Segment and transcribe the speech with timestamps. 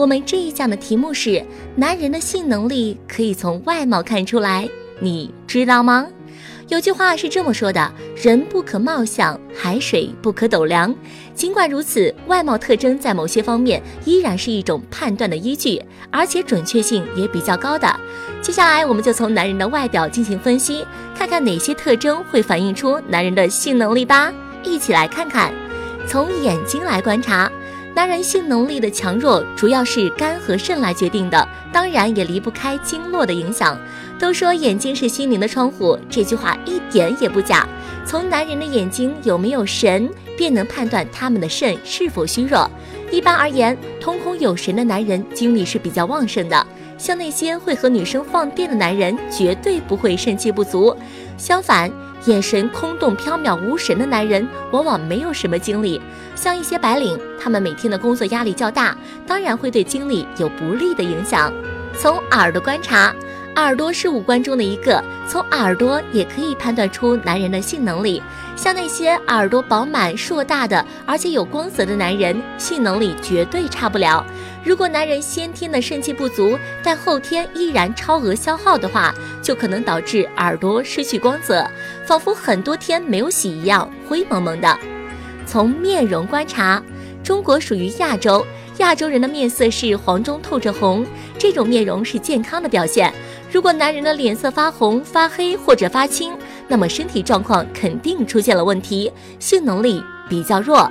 [0.00, 1.44] 我们这一讲的题目是：
[1.76, 4.66] 男人的性能力可以从外貌看出来，
[4.98, 6.06] 你知道吗？
[6.68, 10.94] 有句话是这么说的：人不可貌相，海水不可斗量。
[11.34, 15.78] 尽管如此，外貌特征在某些方面依然是一种判断的依据，
[16.10, 17.94] 而且准确性也比较高的。
[18.40, 20.82] 接下来，我们就从男人的外表进行分析，
[21.14, 24.32] 看看哪些特征会反映出男人的性能力吧。
[24.64, 25.52] 一起来看看，
[26.08, 27.52] 从眼睛来观察。
[28.00, 33.78] 男人性能力的强弱主要是肝和肾来决定的，当然也离不开经络的影响。
[34.18, 37.68] 都说眼睛是心灵的窗户，这句话一点也不假。
[38.06, 42.70] 从男人的眼睛有没有神，便能判断他们的肾是否虚弱。
[43.10, 50.96] 一般而言，瞳孔有神的男人精力是比较旺盛的，像那些会和女生放电的男人，绝对不会肾气不足。
[51.36, 51.92] 相反，
[52.26, 56.00] 眼神空洞、缥缈、无神的男人，往往没有什么精力。
[56.34, 61.52] 像一些白领，他们每天的工作压力较大，当然会对精力有不利的影响。
[61.98, 63.14] 从耳朵观察，
[63.56, 68.22] 耳朵是五官中的一个，从耳朵也可以判断出男人的性能力。
[68.56, 74.24] 像那些耳朵饱满、硕大的，而且有光泽的男人，性能力绝对差不了。
[74.62, 81.66] 如果男人先天的肾气不足，但后天依然超额消耗的话，就可能导致耳朵失去光泽，
[82.10, 84.76] 仿佛很多天没有洗一样，灰蒙蒙的。
[85.46, 86.82] 从面容观察，
[87.22, 88.44] 中国属于亚洲，
[88.78, 91.06] 亚洲人的面色是黄中透着红，
[91.38, 93.14] 这种面容是健康的表现。
[93.52, 96.32] 如果男人的脸色发红、发黑或者发青，
[96.66, 100.90] 那么身体状况肯定出现了问题，性能力比较弱。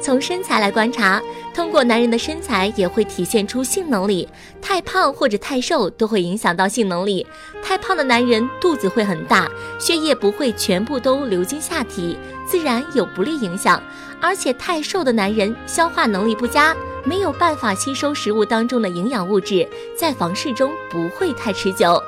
[0.00, 1.20] 从身材来观察，
[1.54, 4.28] 通过男人的身材也会体现出性能力。
[4.60, 7.26] 太胖或者太瘦都会影响到性能力。
[7.62, 9.48] 太胖的男人肚子会很大，
[9.80, 13.82] 血液不会全部都流经下体，自然有不利影响。
[14.20, 16.74] 而且太瘦的男人消化能力不佳，
[17.04, 22.02] 没有办法吸收食物当中的营养物质，在房事中不会太持久。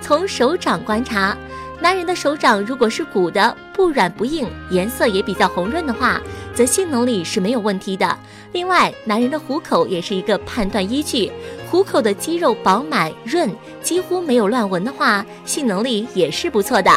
[0.00, 1.36] 从手掌观察。
[1.80, 6.20] 男人的手掌如果是鼓的，不软不硬，颜色也比较红润的话，
[6.52, 8.18] 则性能力是没有问题的。
[8.52, 11.30] 另外，男人的虎口也是一个判断依据，
[11.70, 13.48] 虎口的肌肉饱满润，
[13.80, 16.90] 几乎没有乱纹的话，性能力也是不错的。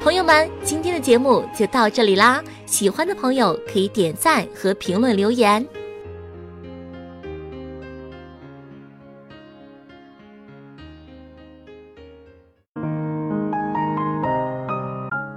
[0.00, 5.66] 朋友们，今天的节目就到这里啦，喜欢的朋友可以点赞和评论留言。